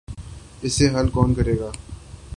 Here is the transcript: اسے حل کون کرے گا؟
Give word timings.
اسے 0.63 0.85
حل 0.95 1.07
کون 1.09 1.33
کرے 1.33 1.57
گا؟ 1.59 1.69